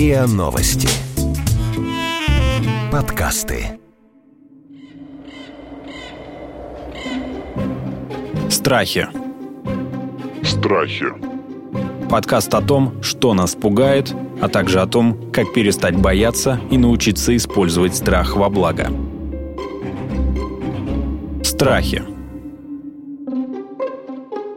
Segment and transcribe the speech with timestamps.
[0.00, 0.88] РИА Новости.
[2.90, 3.78] Подкасты.
[8.48, 9.08] Страхи.
[10.42, 11.04] Страхи.
[12.08, 17.36] Подкаст о том, что нас пугает, а также о том, как перестать бояться и научиться
[17.36, 18.90] использовать страх во благо.
[21.42, 22.19] Страхи.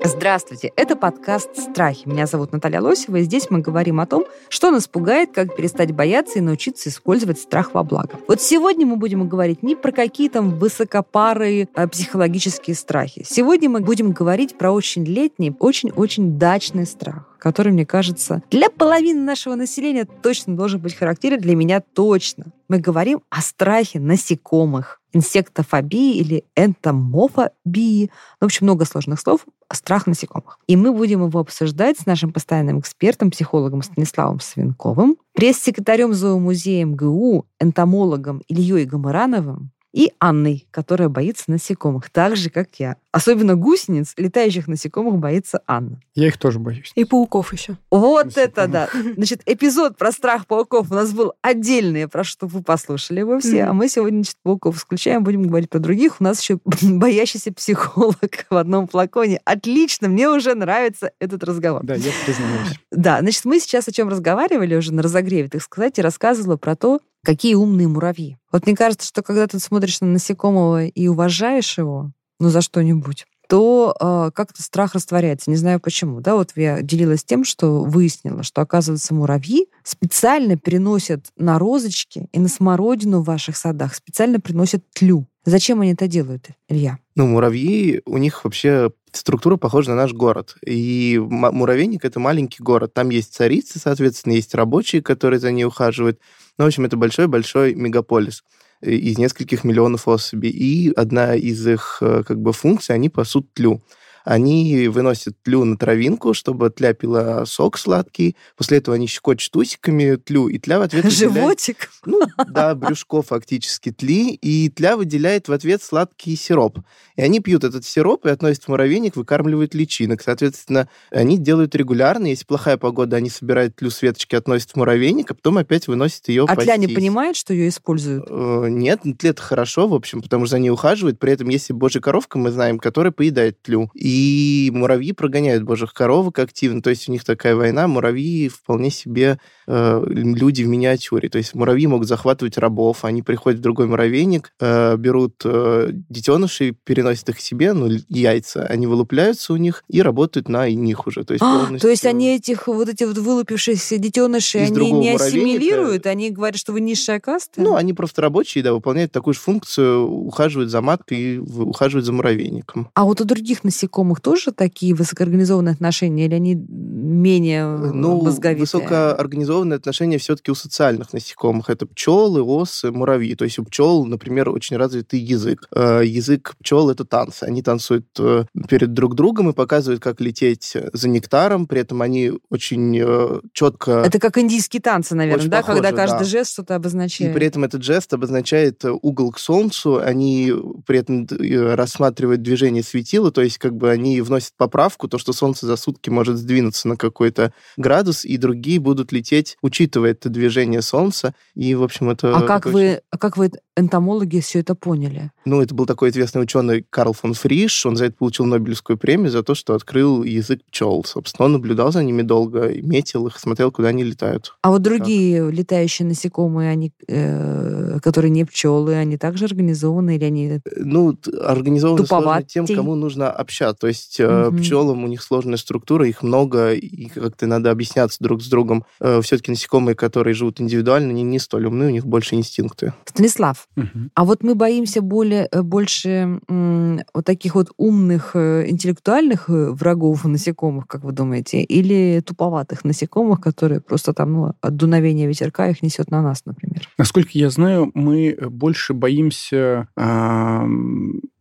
[0.06, 2.06] Здравствуйте, это подкаст «Страхи».
[2.06, 5.94] Меня зовут Наталья Лосева, и здесь мы говорим о том, что нас пугает, как перестать
[5.94, 8.20] бояться и научиться использовать страх во благо.
[8.28, 13.26] Вот сегодня мы будем говорить не про какие там высокопарые а, психологические страхи.
[13.26, 19.20] Сегодня мы будем говорить про очень летний, очень-очень дачный страх который, мне кажется, для половины
[19.20, 22.46] нашего населения точно должен быть характерен, для меня точно.
[22.70, 28.12] Мы говорим о страхе насекомых, инсектофобии или энтомофобии.
[28.40, 29.46] В общем, много сложных слов.
[29.72, 30.60] Страх насекомых.
[30.68, 37.46] И мы будем его обсуждать с нашим постоянным экспертом, психологом Станиславом Свинковым, пресс-секретарем зоомузея МГУ,
[37.60, 42.98] энтомологом Ильей Гамарановым и Анной, которая боится насекомых, так же, как я.
[43.12, 46.00] Особенно гусениц, летающих насекомых, боится Анна.
[46.16, 46.92] Я их тоже боюсь.
[46.96, 47.78] И пауков еще.
[47.92, 48.50] Вот насекомых.
[48.50, 48.90] это да.
[49.16, 53.60] Значит, эпизод про страх пауков у нас был отдельный, про что вы послушали его все.
[53.60, 53.66] Mm-hmm.
[53.66, 56.20] А мы сегодня, значит, пауков исключаем, будем говорить про других.
[56.20, 59.40] У нас еще боящийся психолог в одном флаконе.
[59.46, 61.84] Отлично, мне уже нравится этот разговор.
[61.84, 62.80] Да, я признаюсь.
[62.92, 66.76] Да, значит, мы сейчас о чем разговаривали уже на разогреве, так сказать, и рассказывала про
[66.76, 68.38] то, какие умные муравьи.
[68.52, 73.26] Вот мне кажется, что когда ты смотришь на насекомого и уважаешь его, ну, за что-нибудь,
[73.48, 75.50] то э, как-то страх растворяется.
[75.50, 76.22] Не знаю почему.
[76.22, 82.40] Да, вот я делилась тем, что выяснила, что, оказывается, муравьи специально переносят на розочки и
[82.40, 85.28] на смородину в ваших садах, специально приносят тлю.
[85.46, 87.00] Зачем они это делают, Илья?
[87.16, 90.56] Ну, муравьи, у них вообще структура похожа на наш город.
[90.66, 92.94] И муравейник— это маленький город.
[92.94, 96.20] Там есть царицы, соответственно, есть рабочие, которые за ней ухаживают.
[96.58, 98.44] Ну, в общем, это большой-большой мегаполис
[98.82, 100.50] э, из нескольких миллионов особей.
[100.50, 103.82] И одна из их э, как бы функций, они пасут тлю
[104.24, 108.36] они выносят тлю на травинку, чтобы тля пила сок сладкий.
[108.58, 111.36] После этого они щекочут усиками тлю, и тля в ответ выделяет...
[111.36, 111.90] Животик?
[112.06, 116.80] Ну, да, брюшко фактически тли, и тля выделяет в ответ сладкий сироп.
[117.16, 120.22] И они пьют этот сироп и относят в муравейник, выкармливают личинок.
[120.22, 122.28] Соответственно, они делают регулярно.
[122.28, 126.30] Если плохая погода, они собирают тлю с веточки, относят в муравейник, а потом опять выносят
[126.30, 128.26] ее А тля не понимает, что ее используют?
[128.30, 131.20] Э, нет, тля это хорошо, в общем, потому что за ней ухаживают.
[131.20, 133.90] При этом есть и божья коровка, мы знаем, которая поедает тлю.
[133.94, 136.84] И и муравьи прогоняют божьих коровок активно.
[136.84, 137.88] То есть у них такая война.
[137.88, 141.30] Муравьи вполне себе э, люди в миниатюре.
[141.30, 143.06] То есть муравьи могут захватывать рабов.
[143.06, 148.68] Они приходят в другой муравейник, э, берут э, детенышей, переносят их к себе, ну, яйца.
[148.68, 151.24] Они вылупляются у них и работают на них уже.
[151.24, 156.06] То есть, а, то есть они этих вот эти вот вылупившиеся детенышей, они не ассимилируют?
[156.06, 157.60] Они говорят, что вы низшая каста?
[157.60, 162.14] Ну, они просто рабочие, да, выполняют такую же функцию, ухаживают за маткой и ухаживают за
[162.14, 162.90] муравейником.
[162.94, 168.22] А вот у других насекомых насекомых тоже такие высокоорганизованные отношения, или они менее э, ну,
[168.22, 168.62] мозговитые?
[168.62, 171.70] высокоорганизованные отношения все-таки у социальных насекомых.
[171.70, 173.36] Это пчелы, осы, муравьи.
[173.36, 175.68] То есть у пчел, например, очень развитый язык.
[175.76, 177.44] Э, язык пчел— это танцы.
[177.44, 181.68] Они танцуют э, перед друг другом и показывают, как лететь за нектаром.
[181.68, 184.04] При этом они очень четко...
[184.06, 185.62] Это как индийские танцы, наверное, да?
[185.62, 186.26] Похожи, Когда каждый да.
[186.26, 187.32] жест что-то обозначает.
[187.32, 190.00] И при этом этот жест обозначает угол к солнцу.
[190.00, 190.54] Они
[190.86, 191.28] при этом
[191.76, 196.10] рассматривают движение светила, то есть как бы они вносят поправку, то, что Солнце за сутки
[196.10, 201.34] может сдвинуться на какой-то градус, и другие будут лететь, учитывая это движение Солнца.
[201.56, 202.36] И, в общем, это...
[202.36, 202.74] А как, очень...
[202.74, 205.32] вы, а как вы, энтомологи, все это поняли?
[205.46, 207.86] Ну, это был такой известный ученый Карл фон Фриш.
[207.86, 211.04] Он за это получил Нобелевскую премию за то, что открыл язык пчел.
[211.06, 214.56] Собственно, он наблюдал за ними долго, метил их, смотрел, куда они летают.
[214.62, 215.54] А вот другие как?
[215.54, 222.68] летающие насекомые, они, э, которые не пчелы, они также организованы или они Ну, организованы тем,
[222.68, 223.83] кому нужно общаться.
[223.84, 224.56] То есть угу.
[224.60, 228.86] пчелам у них сложная структура, их много, и как-то надо объясняться друг с другом.
[229.02, 232.94] Э, Все-таки насекомые, которые живут индивидуально, они не столь умны, у них больше инстинкты.
[233.04, 234.10] Станислав, угу.
[234.16, 241.04] а вот мы боимся более, э, больше вот таких вот умных интеллектуальных врагов насекомых, как
[241.04, 246.22] вы думаете, или туповатых насекомых, которые просто там ну, от дуновения ветерка их несет на
[246.22, 246.88] нас, например?
[246.98, 250.68] Насколько я знаю, мы больше боимся э,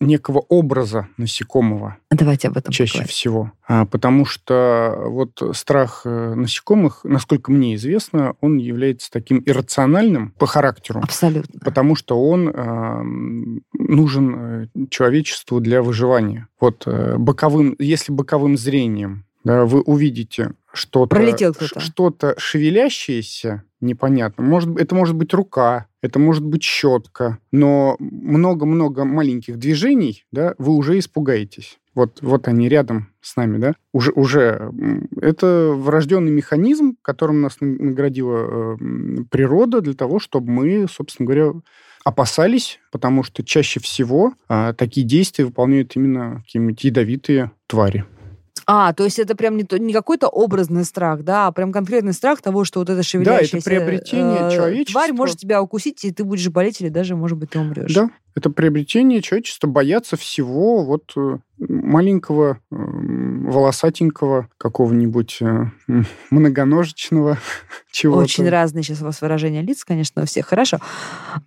[0.01, 1.99] некого образа насекомого.
[2.23, 3.09] Давайте об этом Чаще поговорим.
[3.09, 3.53] всего.
[3.67, 10.47] А, потому что вот страх э, насекомых, насколько мне известно, он является таким иррациональным по
[10.47, 11.01] характеру.
[11.03, 11.59] Абсолютно.
[11.59, 13.03] Потому что он э,
[13.73, 16.47] нужен э, человечеству для выживания.
[16.61, 24.45] Вот э, боковым, если боковым зрением да, вы увидите что-то, что-то шевелящееся, непонятно.
[24.45, 30.75] Может, это может быть рука, это может быть щетка, но много-много маленьких движений, да, вы
[30.75, 31.79] уже испугаетесь.
[31.95, 34.73] Вот, вот они рядом с нами, да, уже, уже
[35.21, 41.53] это врожденный механизм, которым нас на- наградила э, природа для того, чтобы мы, собственно говоря,
[42.05, 48.05] опасались, потому что чаще всего а, такие действия выполняют именно какие-нибудь ядовитые твари.
[48.67, 52.13] А, то есть это прям не, то- не какой-то образный страх, да, а прям конкретный
[52.13, 55.01] страх того, что вот это шевелящаяся приобретение э, человечества.
[55.01, 57.93] тварь может тебя укусить, и ты будешь болеть, или даже, может быть, ты умрешь.
[57.93, 65.67] Да, это приобретение человечества бояться всего вот э, маленького, э, волосатенького, какого-нибудь э,
[66.31, 67.39] многоножечного
[67.93, 68.23] чего-то.
[68.23, 70.47] Очень разные сейчас у вас выражения лиц, конечно, у всех.
[70.47, 70.79] Хорошо.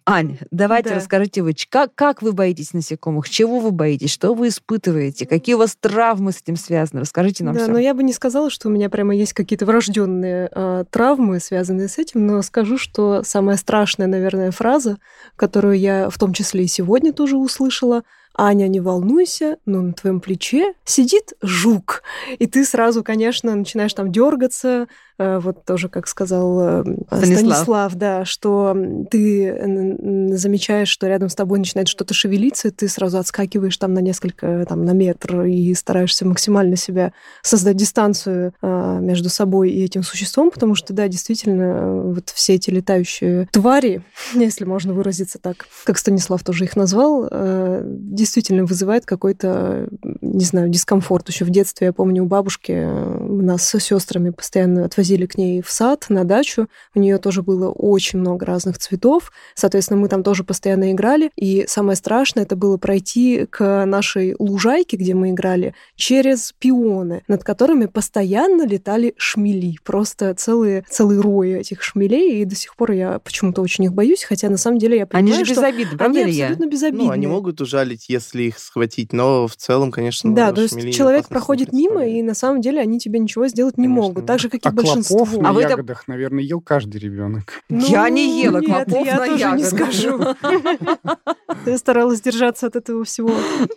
[0.06, 0.96] Ань, давайте Да.
[0.96, 5.60] расскажите вы, как, как вы боитесь насекомых, чего вы боитесь, что вы испытываете, какие у
[5.60, 7.02] вас травмы с этим связаны?
[7.02, 7.72] Расскажите нам да, все.
[7.72, 11.88] но я бы не сказала, что у меня прямо есть какие-то врожденные а, травмы, связанные
[11.88, 14.98] с этим, но скажу, что самая страшная, наверное, фраза,
[15.36, 18.04] которую я в том числе и сегодня тоже услышала,
[18.38, 22.04] Аня, не волнуйся, но на твоем плече сидит жук.
[22.38, 24.88] И ты сразу, конечно, начинаешь там дергаться,
[25.18, 27.38] э, вот тоже, как сказал э, Станислав.
[27.38, 28.76] Станислав, да, что
[29.10, 33.94] ты м, замечаешь, что рядом с тобой начинает что-то шевелиться, и ты сразу отскакиваешь там
[33.94, 40.04] на несколько, там, на метр и стараешься максимально себя создать дистанцию между собой и этим
[40.04, 44.04] существом, потому что, да, действительно, э, вот все эти летающие твари,
[44.34, 47.84] если можно выразиться так, как Станислав тоже их назвал, э,
[48.26, 49.88] действительно вызывает какой-то,
[50.22, 51.30] не знаю, дискомфорт.
[51.30, 55.62] Еще в детстве, я помню, у бабушки э, нас с сестрами постоянно отвозили к ней
[55.62, 56.68] в сад, на дачу.
[56.96, 59.32] У нее тоже было очень много разных цветов.
[59.54, 61.30] Соответственно, мы там тоже постоянно играли.
[61.36, 67.44] И самое страшное это было пройти к нашей лужайке, где мы играли, через пионы, над
[67.44, 69.76] которыми постоянно летали шмели.
[69.84, 72.42] Просто целые, целые рои этих шмелей.
[72.42, 75.30] И до сих пор я почему-то очень их боюсь, хотя на самом деле я Они
[75.30, 76.46] понимаю, же что безобидны, правда они ли я?
[76.46, 77.06] абсолютно безобидные.
[77.08, 80.34] Ну, они могут ужалить, если их схватить, но в целом, конечно...
[80.36, 83.78] Да, то есть человек проходит не мимо, и на самом деле они тебе ничего сделать
[83.78, 84.26] не Конечно, могут.
[84.26, 85.18] Так же, как и А большинство.
[85.20, 87.62] клопов на А вы это- ягодах, наверное, ел каждый ребенок.
[87.70, 89.68] Я не ела Ну, нет, клопов я на тоже не ягодах.
[89.68, 90.20] скажу.
[91.66, 93.32] Я старалась держаться от этого всего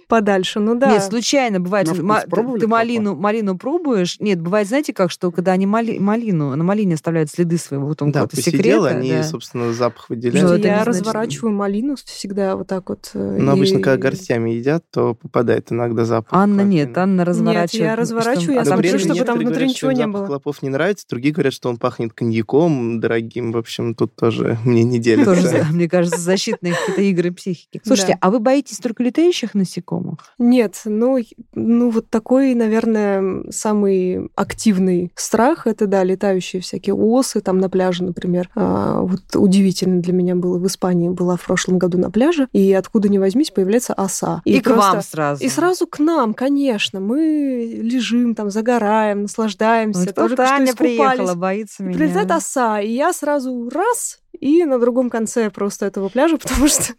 [0.08, 0.60] подальше.
[0.60, 0.90] Ну да.
[0.90, 1.86] Нет, случайно бывает.
[2.02, 4.16] На ты- ты малину, малину пробуешь.
[4.20, 7.98] Нет, бывает, знаете как, что когда они мали- малину, на малине оставляют следы своего вот
[7.98, 8.86] там Да, какого-то секрета.
[8.88, 10.50] они, собственно, запах выделяют.
[10.50, 13.10] это не я разворачиваю малину всегда вот так вот.
[13.14, 13.96] Но обычно, когда
[14.28, 16.32] горстями едят, то попадает иногда запах.
[16.32, 16.68] Анна клопа.
[16.68, 17.72] нет, Анна разворачивает.
[17.90, 19.26] я разворачиваю, что- я а смотрю, что чтобы нет?
[19.26, 20.26] там внутри говорят, ничего что не было.
[20.26, 23.52] клопов не нравится, другие говорят, что он пахнет коньяком дорогим.
[23.52, 25.34] В общем, тут тоже мне не делится.
[25.34, 27.80] Тоже, да, мне кажется, защитные какие-то игры психики.
[27.84, 28.18] Слушайте, Да.
[28.20, 30.18] а вы боитесь только летающих насекомых?
[30.38, 31.18] Нет, ну,
[31.54, 38.04] ну вот такой, наверное, самый активный страх это да, летающие всякие осы там на пляже,
[38.04, 38.50] например.
[38.54, 42.72] А, вот удивительно для меня было в Испании была в прошлом году на пляже, и
[42.72, 44.42] откуда ни возьмись появляется оса.
[44.44, 45.44] И, к просто- вам сразу.
[45.44, 47.00] И сразу к нам, конечно.
[47.00, 50.00] Мы лежим там, загораем, наслаждаемся.
[50.00, 51.98] Вот Только тут что приехала, боится И меня.
[51.98, 56.94] прилетает оса, и я сразу раз, и на другом конце просто этого пляжа, потому что,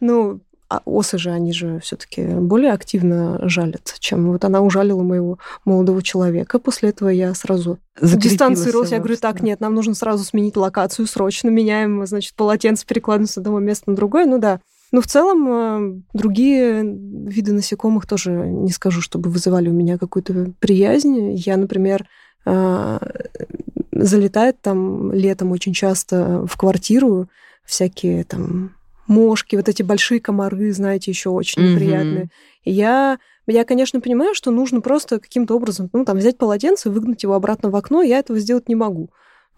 [0.00, 5.02] ну, а осы же, они же все таки более активно жалят, чем вот она ужалила
[5.02, 6.60] моего молодого человека.
[6.60, 8.92] После этого я сразу дистанцировалась.
[8.92, 11.48] Я говорю, так, нет, нам нужно сразу сменить локацию срочно.
[11.48, 14.26] Меняем, значит, полотенце, перекладываем с одного места на другое.
[14.26, 14.60] Ну да.
[14.92, 20.52] Но в целом э, другие виды насекомых тоже не скажу, чтобы вызывали у меня какую-то
[20.58, 21.32] приязнь.
[21.32, 22.06] Я, например,
[22.44, 22.98] э,
[23.92, 27.28] залетает там летом очень часто в квартиру
[27.64, 28.74] всякие там
[29.06, 31.72] мошки, вот эти большие комары, знаете, еще очень Мгм.
[31.72, 32.28] неприятные.
[32.64, 36.92] И я, я, конечно, понимаю, что нужно просто каким-то образом, ну, там, взять полотенце и
[36.92, 39.10] выгнать его обратно в окно, я этого сделать не могу.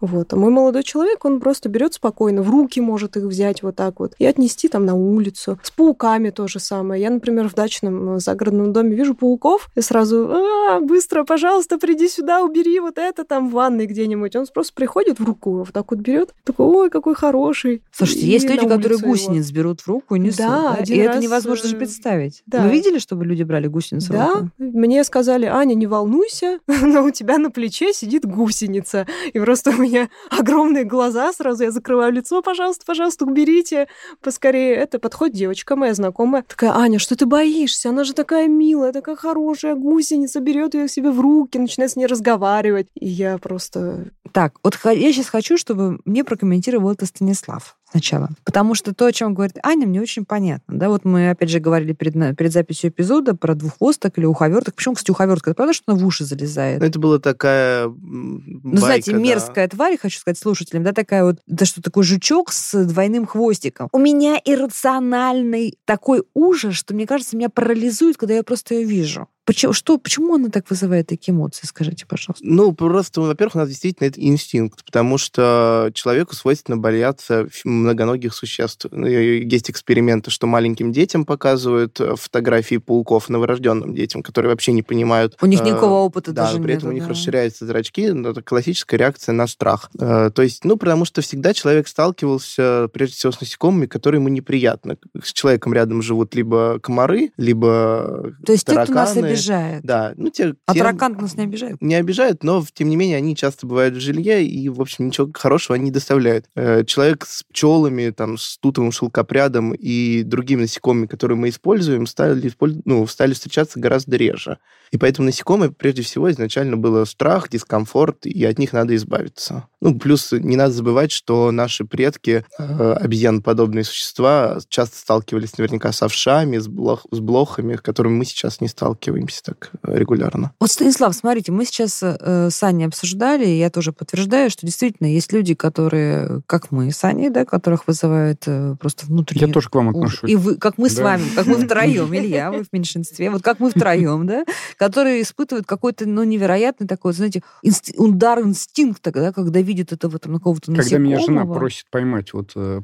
[0.05, 0.33] Вот.
[0.33, 4.01] А мой молодой человек, он просто берет спокойно, в руки может их взять вот так
[4.01, 5.57] вот и отнести там на улицу.
[5.63, 7.01] С пауками то же самое.
[7.01, 12.09] Я, например, в дачном э, загородном доме вижу пауков и сразу «А, быстро, пожалуйста, приди
[12.09, 14.35] сюда, убери вот это там в ванной где-нибудь.
[14.35, 17.81] Он просто приходит в руку, вот так вот берет, такой, ой, какой хороший.
[17.93, 19.07] Слушайте, И есть люди, которые его.
[19.07, 20.39] гусениц берут в руку и несут.
[20.39, 20.73] Да, да?
[20.79, 22.43] один И это раз, невозможно же э, представить.
[22.45, 22.63] да.
[22.63, 24.49] Вы видели, чтобы люди брали гусеницы в Да, руку?
[24.57, 29.07] мне сказали, Аня, не волнуйся, но у тебя на плече сидит гусеница.
[29.31, 29.92] И просто у меня
[30.29, 33.87] огромные глаза сразу, я закрываю лицо, пожалуйста, пожалуйста, уберите
[34.21, 34.75] поскорее.
[34.75, 36.43] Это подходит девочка моя знакомая.
[36.47, 37.89] Такая, Аня, что ты боишься?
[37.89, 42.05] Она же такая милая, такая хорошая гусеница, берет ее себе в руки, начинает с ней
[42.05, 42.87] разговаривать.
[42.95, 44.11] И я просто...
[44.31, 47.77] Так, вот я сейчас хочу, чтобы мне прокомментировал это Станислав.
[47.93, 48.29] Сначала.
[48.43, 50.75] Потому что то, о чем говорит Аня, мне очень понятно.
[50.75, 54.75] Да, вот мы, опять же, говорили перед, перед записью эпизода про двуххвосток или уховерток.
[54.75, 55.51] Почему, кстати, уховертка?
[55.51, 56.81] Это правда, что она в уши залезает?
[56.81, 59.29] Это была такая Ну, знаете, байка, да.
[59.29, 63.89] мерзкая тварь, хочу сказать слушателям, да, такая вот, да что такой жучок с двойным хвостиком.
[63.91, 69.27] У меня иррациональный такой ужас, что, мне кажется, меня парализует, когда я просто ее вижу.
[69.45, 72.45] Почему, что, почему она так вызывает такие эмоции, скажите, пожалуйста?
[72.45, 78.85] Ну, просто, во-первых, у нас действительно это инстинкт, потому что человеку свойственно бояться многоногих существ.
[78.91, 84.81] Ну, Есть эксперименты, что маленьким детям показывают э, фотографии пауков, новорожденным детям, которые вообще не
[84.81, 85.35] понимают.
[85.41, 87.09] У них э, никакого опыта Да, даже но при этом у них да.
[87.09, 89.91] расширяются зрачки, но это классическая реакция на страх.
[89.99, 94.29] Э, То есть, ну, потому что всегда человек сталкивался, прежде всего, с насекомыми, которые ему
[94.29, 94.97] неприятны.
[95.21, 99.32] С человеком рядом живут либо комары, либо То есть те, кто нас тараканы.
[99.33, 99.83] Обижает.
[99.83, 101.81] Да, ну, те, А тем- таракан нас не обижает?
[101.81, 105.29] не обижают, но, тем не менее, они часто бывают в жилье, и, в общем, ничего
[105.33, 106.45] хорошего они не доставляют.
[106.55, 112.51] Э, Человек с пчелами, там, с тутовым шелкопрядом и другими насекомыми, которые мы используем, стали,
[112.85, 114.57] ну, стали встречаться гораздо реже.
[114.91, 119.67] И поэтому насекомые, прежде всего, изначально было страх, дискомфорт, и от них надо избавиться.
[119.81, 126.01] Ну, плюс не надо забывать, что наши предки, э, обезьяноподобные существа, часто сталкивались наверняка с
[126.03, 130.51] овшами, с, блох- с блохами, с которыми мы сейчас не сталкиваемся так э, регулярно.
[130.59, 135.07] Вот, Станислав, смотрите, мы сейчас э, с Аней обсуждали, и я тоже подтверждаю, что действительно
[135.07, 139.69] есть люди, которые, как мы с Аней, да, которых вызывает э, просто внутренний Я тоже
[139.69, 140.29] к вам отношусь.
[140.29, 141.03] И вы, как мы с Да.
[141.03, 144.43] вами, как мы втроем, Илья, вы в меньшинстве, вот как мы втроем, да,
[144.77, 150.33] которые испытывают какой-то, ну, невероятный такой, знаете, инст- удар инстинкта, да, когда видят этого там
[150.35, 152.81] какого-то Когда меня жена просит поймать, вот э,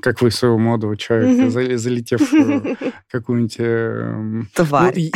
[0.00, 2.76] как вы своего молодого человека, залетев в
[3.10, 3.56] какую-нибудь...
[3.58, 5.10] э, ну, Тварь.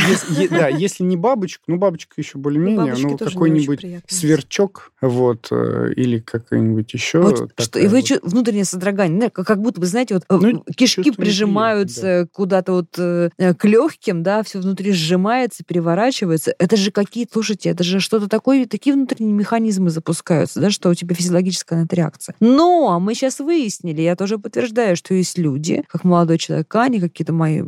[0.48, 6.92] Да, если не бабочку, ну, бабочка еще более-менее, ну, какой-нибудь сверчок, вот, э, или какой-нибудь
[6.92, 7.20] еще...
[7.20, 8.22] Вот что, и вы вот.
[8.22, 13.30] внутреннее содрогание, да, как, будто бы, знаете, вот э, Ну, кишки прижимаются куда-то вот э,
[13.38, 16.54] к легким, да, все внутри сжимается, переворачивается.
[16.58, 20.94] Это же какие, слушайте, это же что-то такое, такие внутренние механизмы запускаются, да, что у
[20.94, 22.34] тебя физиологическая на это реакция.
[22.40, 27.32] Но мы сейчас выяснили, я тоже подтверждаю, что есть люди, как молодой человек Аня, какие-то
[27.32, 27.62] мои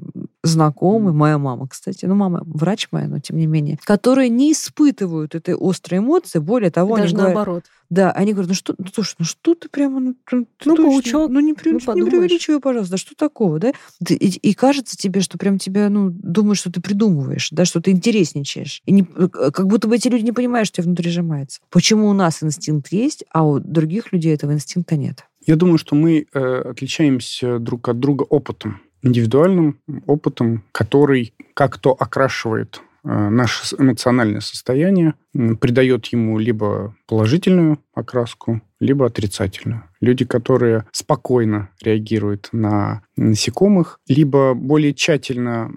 [0.45, 5.35] знакомые, моя мама, кстати, ну, мама врач моя, но тем не менее, которые не испытывают
[5.35, 7.65] этой острой эмоции, более того, они Даже говорят, наоборот.
[7.91, 10.47] да, они говорят, ну что, ну слушай, ну что ты прямо, ну, ты- Ну,
[10.77, 12.11] точно, паучок, ну не, при- ну, не подумаешь.
[12.11, 13.73] преувеличивай, пожалуйста, да что такого, да?
[14.09, 17.91] И, и кажется тебе, что прям тебя, ну, думаешь, что ты придумываешь, да, что ты
[17.91, 18.83] интересничаешь.
[18.85, 21.61] И не, э, как будто бы эти люди не понимают, что тебя внутри сжимается.
[21.71, 25.25] Почему у нас инстинкт есть, а у других людей этого инстинкта нет?
[25.47, 26.39] Я думаю, что мы э,
[26.71, 35.15] отличаемся друг от друга опытом, индивидуальным опытом, который как-то окрашивает э, наше эмоциональное состояние,
[35.61, 39.85] придает ему либо положительную окраску, либо отрицательную.
[40.01, 45.71] Люди, которые спокойно реагируют на насекомых, либо более тщательно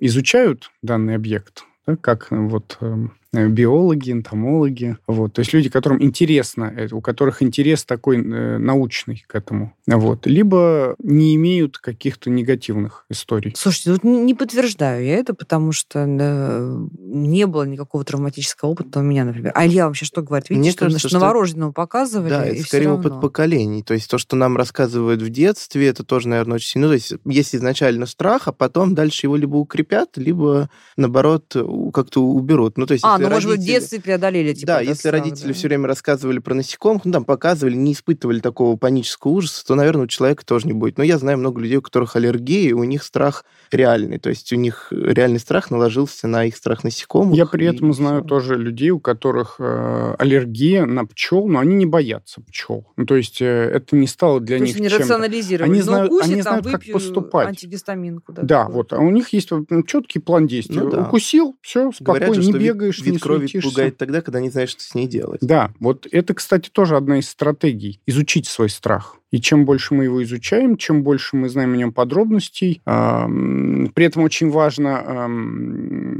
[0.00, 3.12] изучают данный объект, да, как вот эм,
[3.48, 4.96] биологи, энтомологи.
[5.06, 5.34] Вот.
[5.34, 9.74] То есть люди, которым интересно, у которых интерес такой э, научный к этому.
[9.86, 10.26] Вот.
[10.26, 13.52] Либо не имеют каких-то негативных историй.
[13.56, 19.00] Слушайте, вот не не подтверждаю я это, потому что э, не было никакого травматического опыта
[19.00, 19.52] у меня, например.
[19.54, 20.50] А Илья вообще что говорит?
[20.50, 23.20] Видите, Мне что, кажется, что новорожденного показывали, Да, это скорее опыт равно.
[23.20, 23.82] поколений.
[23.82, 26.86] То есть то, что нам рассказывают в детстве, это тоже, наверное, очень сильно.
[26.86, 31.54] Ну, то есть есть изначально страх, а потом дальше его либо укрепят, либо, наоборот,
[31.92, 32.78] как-то уберут.
[32.78, 35.12] Ну, то есть, А, если ну, может быть, в детстве преодолели, типа, да, если страх,
[35.14, 35.52] родители да?
[35.54, 40.04] все время рассказывали про насекомых, ну, там, показывали, не испытывали такого панического ужаса, то, наверное,
[40.04, 40.98] у человека тоже не будет.
[40.98, 44.18] Но я знаю много людей, у которых аллергии, у них страх реальный.
[44.18, 47.36] То есть у них реальный страх наложился на их страх насекомых.
[47.36, 48.28] Я при и этом знаю всё.
[48.28, 52.86] тоже людей, у которых э, аллергия на пчел, но они не боятся пчел.
[52.96, 55.02] Ну, то есть э, это не стало для То них есть не чем-то.
[55.04, 55.70] рационализировали.
[55.70, 57.48] Они Ну, знают- укусит, они там, знают, как выпью поступать.
[57.48, 58.32] антигистаминку.
[58.32, 58.76] Да, Да, такую.
[58.76, 58.92] вот.
[58.92, 59.50] А у них есть
[59.86, 60.78] четкий план действий.
[60.78, 61.02] Ну да.
[61.02, 63.70] Укусил, все, Говорят спокойно, же, не бегаешь, не крови суетишься.
[63.70, 65.40] пугает тогда, когда не знаешь, что с ней делать.
[65.40, 68.00] Да, вот это, кстати, тоже одна из стратегий.
[68.06, 69.16] Изучить свой страх.
[69.36, 74.22] И чем больше мы его изучаем, чем больше мы знаем о нем подробностей, при этом
[74.22, 75.28] очень важно,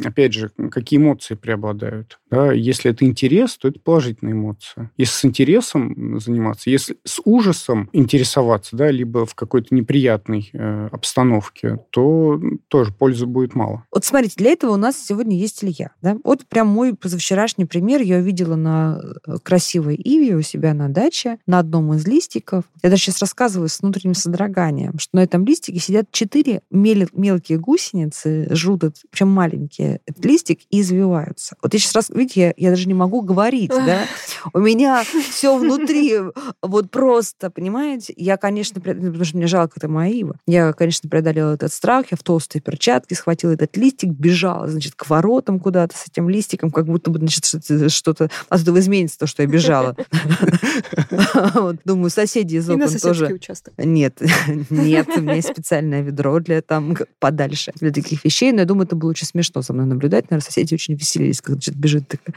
[0.04, 2.18] опять же, какие эмоции преобладают.
[2.30, 2.52] Да?
[2.52, 4.90] Если это интерес, то это положительная эмоция.
[4.99, 11.78] Если с интересом заниматься, если с ужасом интересоваться, да, либо в какой-то неприятной э, обстановке,
[11.88, 13.85] то тоже пользы будет мало.
[13.90, 15.92] Вот смотрите, для этого у нас сегодня есть Илья.
[16.02, 16.18] Да?
[16.23, 18.02] Вот прям мой позавчерашний пример.
[18.02, 22.64] Я увидела на э, красивой иве у себя на даче, на одном из листиков.
[22.82, 27.58] Я даже сейчас рассказываю с внутренним содроганием, что на этом листике сидят четыре мел- мелкие
[27.58, 28.76] гусеницы, жрут
[29.10, 31.56] причем маленькие, этот листик и извиваются.
[31.62, 34.06] Вот я сейчас раз, видите, я, я даже не могу говорить, да?
[34.52, 36.18] У меня все внутри
[36.62, 38.12] вот просто, понимаете?
[38.16, 40.25] Я, конечно, потому что мне жалко это мои.
[40.46, 42.06] Я, конечно, преодолела этот страх.
[42.10, 46.70] Я в толстой перчатке схватила этот листик, бежала, значит, к воротам куда-то с этим листиком,
[46.70, 47.44] как будто бы, значит,
[47.92, 49.96] что-то оттуда изменится то, что я бежала.
[51.84, 53.26] Думаю, соседи из окон тоже...
[53.35, 53.75] участок.
[53.78, 54.21] Нет,
[54.71, 58.52] нет, у меня есть специальное ведро для там подальше, для таких вещей.
[58.52, 60.31] Но я думаю, это было очень смешно со мной наблюдать.
[60.31, 62.35] Наверное, соседи очень веселились, когда что-то бежит такая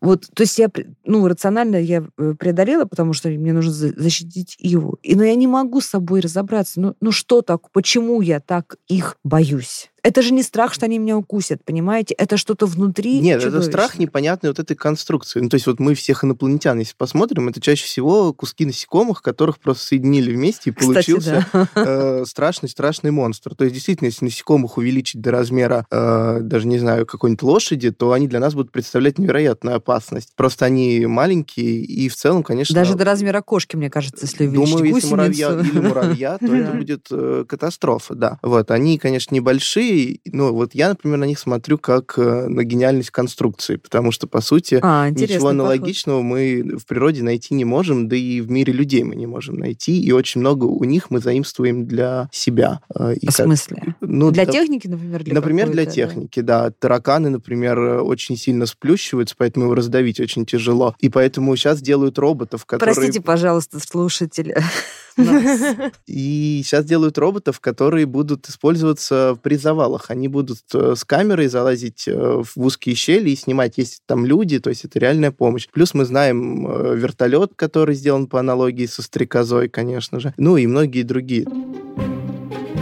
[0.00, 0.70] вот, то есть я,
[1.04, 4.98] ну, рационально я э, преодолела, потому что мне нужно защитить его.
[5.02, 6.80] И, но я не могу с собой разобраться.
[6.80, 9.89] Ну, ну что так, почему я так их боюсь?
[10.02, 12.14] Это же не страх, что они меня укусят, понимаете?
[12.14, 15.40] Это что-то внутри Нет, это страх непонятной вот этой конструкции.
[15.40, 19.58] Ну, то есть вот мы всех инопланетян, если посмотрим, это чаще всего куски насекомых, которых
[19.58, 23.54] просто соединили вместе, и получился э, страшный-страшный монстр.
[23.54, 28.12] То есть действительно, если насекомых увеличить до размера, э, даже не знаю, какой-нибудь лошади, то
[28.12, 30.32] они для нас будут представлять невероятную опасность.
[30.36, 32.74] Просто они маленькие, и в целом, конечно...
[32.74, 36.72] Даже до размера кошки, мне кажется, если увеличить Думаю, если муравья или муравья, то это
[36.72, 38.38] будет э, катастрофа, да.
[38.42, 39.89] Вот, они, конечно, небольшие,
[40.26, 44.40] ну, вот я, например, на них смотрю как э, на гениальность конструкции, потому что, по
[44.40, 46.30] сути, а, ничего аналогичного подход.
[46.30, 50.00] мы в природе найти не можем, да и в мире людей мы не можем найти,
[50.00, 52.80] и очень много у них мы заимствуем для себя.
[52.94, 53.46] Э, и в как...
[53.46, 53.94] смысле?
[54.00, 55.24] Ну, для, для техники, например?
[55.24, 56.64] Для например, для техники, да.
[56.64, 56.70] да.
[56.78, 60.94] Тараканы, например, очень сильно сплющиваются, поэтому его раздавить очень тяжело.
[61.00, 62.94] И поэтому сейчас делают роботов, которые...
[62.94, 64.56] Простите, пожалуйста, слушатели.
[66.06, 70.10] И сейчас делают роботов, которые будут использоваться при завалах.
[70.10, 74.58] Они будут э, с камерой залазить э, в узкие щели и снимать, есть там люди,
[74.58, 75.68] то есть это реальная помощь.
[75.72, 80.34] Плюс мы знаем э, вертолет, который сделан по аналогии со стрекозой, конечно же.
[80.36, 81.46] Ну и многие другие.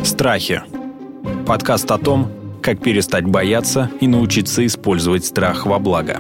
[0.05, 0.63] Страхи.
[1.47, 2.31] Подкаст о том,
[2.63, 6.19] как перестать бояться и научиться использовать страх во благо.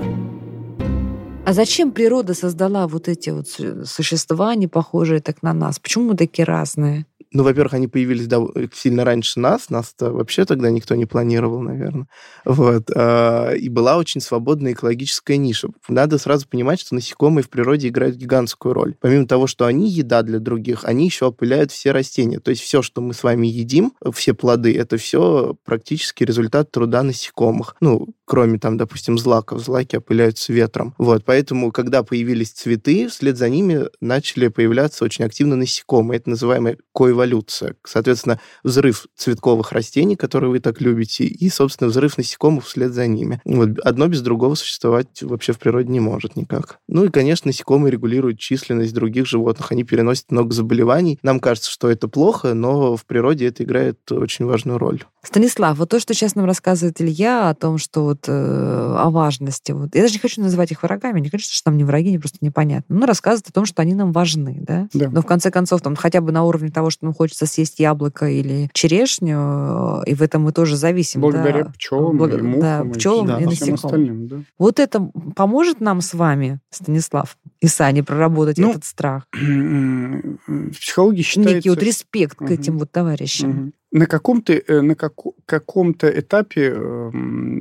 [1.48, 3.48] А зачем природа создала вот эти вот
[3.88, 5.78] существа, не похожие так на нас?
[5.78, 7.06] Почему мы такие разные?
[7.32, 8.28] Ну, во-первых, они появились
[8.74, 9.68] сильно раньше нас.
[9.68, 12.06] Нас-то вообще тогда никто не планировал, наверное.
[12.44, 12.90] Вот.
[12.94, 15.68] А, и была очень свободная экологическая ниша.
[15.88, 18.94] Надо сразу понимать, что насекомые в природе играют гигантскую роль.
[19.00, 22.40] Помимо того, что они еда для других, они еще опыляют все растения.
[22.40, 27.02] То есть все, что мы с вами едим, все плоды, это все практически результат труда
[27.02, 27.76] насекомых.
[27.80, 29.60] Ну, кроме там, допустим, злаков.
[29.60, 30.94] Злаки опыляются ветром.
[30.96, 31.24] Вот.
[31.26, 36.18] Поэтому, когда появились цветы, вслед за ними начали появляться очень активно насекомые.
[36.18, 37.74] Это называемая коево эволюция.
[37.84, 43.40] Соответственно, взрыв цветковых растений, которые вы так любите, и, собственно, взрыв насекомых вслед за ними.
[43.44, 46.78] Вот одно без другого существовать вообще в природе не может никак.
[46.88, 49.72] Ну и, конечно, насекомые регулируют численность других животных.
[49.72, 51.18] Они переносят много заболеваний.
[51.22, 55.02] Нам кажется, что это плохо, но в природе это играет очень важную роль.
[55.22, 59.72] Станислав, вот то, что сейчас нам рассказывает Илья о том, что вот э, о важности,
[59.72, 62.18] вот я даже не хочу называть их врагами, не хочу, что нам не враги, не
[62.18, 62.96] просто непонятно.
[62.96, 64.88] Но рассказывает о том, что они нам важны, да?
[64.94, 65.10] да.
[65.10, 68.28] Но в конце концов, там хотя бы на уровне того, что нам хочется съесть яблоко
[68.28, 71.20] или черешню, и в этом мы тоже зависим.
[71.20, 71.70] Благодаря да?
[71.70, 72.34] пчелам, Благ...
[72.34, 73.74] и мухам, да, пчелам и, да, и насекомым.
[73.74, 74.36] Остальным, да.
[74.58, 79.26] Вот это поможет нам с вами, Станислав и Саня, проработать ну, этот страх?
[79.32, 81.54] В психологии считается...
[81.56, 82.48] Некий вот респект угу.
[82.48, 83.50] к этим вот товарищам.
[83.50, 85.14] Угу на каком-то, э, на как,
[85.46, 86.76] каком-то этапе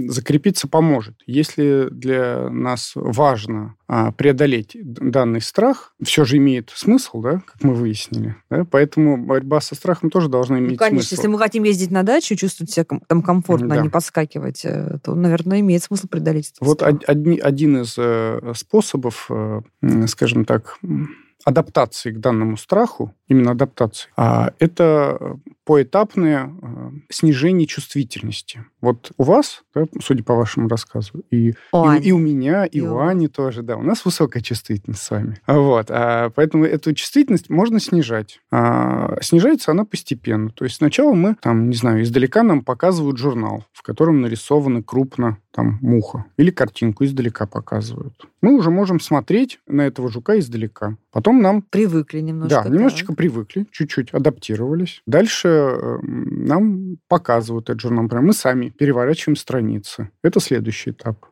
[0.09, 1.15] закрепиться поможет.
[1.25, 7.73] Если для нас важно а, преодолеть данный страх, все же имеет смысл, да, как мы
[7.73, 8.35] выяснили.
[8.49, 8.65] Да?
[8.69, 11.15] Поэтому борьба со страхом тоже должна иметь ну, конечно, смысл.
[11.15, 13.75] если мы хотим ездить на дачу, чувствовать себя там комфортно, да.
[13.75, 16.95] а не подскакивать, э, то, наверное, имеет смысл преодолеть этот вот страх.
[16.95, 19.29] Од- один из э, способов,
[20.07, 20.79] скажем так,
[21.45, 28.63] адаптации к данному страху, именно адаптации, а это поэтапное э, снижение чувствительности.
[28.79, 31.53] Вот у вас, да, судя по вашему рассказу, и, и,
[32.03, 35.41] и у меня, и, и у Ани тоже, да, у нас высокая чувствительность с вами.
[35.45, 38.39] Вот, а, поэтому эту чувствительность можно снижать.
[38.49, 40.51] А, снижается она постепенно.
[40.51, 45.37] То есть сначала мы, там, не знаю, издалека нам показывают журнал, в котором нарисованы крупно
[45.51, 48.13] там муха, или картинку издалека показывают.
[48.41, 50.95] Мы уже можем смотреть на этого жука издалека.
[51.11, 51.63] Потом нам...
[51.63, 52.63] Привыкли немножко.
[52.63, 55.01] Да, немножечко привыкли, чуть-чуть адаптировались.
[55.07, 55.56] Дальше
[56.01, 58.03] нам показывают этот журнал.
[58.03, 60.09] Например, мы сами переворачиваем страницы.
[60.23, 61.25] Это следующий этап.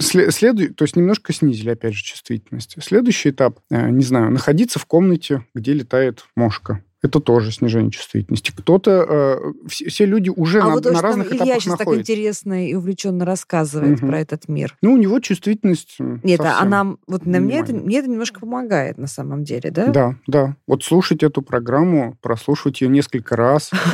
[0.00, 2.76] Следуй, то есть немножко снизили, опять же, чувствительность.
[2.82, 8.50] Следующий этап, э, не знаю, находиться в комнате, где летает мошка Это тоже снижение чувствительности.
[8.56, 11.62] Кто-то, э, все, все люди уже а на, вот на то, что разных Илья этапах
[11.62, 14.08] сейчас так интересно и увлеченно рассказывает Мгм.
[14.08, 14.74] про этот мир.
[14.80, 16.70] Ну, у него чувствительность Нет, а совсем.
[16.70, 19.88] нам, вот на мне это, мне это немножко помогает на самом деле, да?
[19.88, 20.56] Да, да.
[20.66, 23.70] Вот слушать эту программу, прослушать ее несколько раз,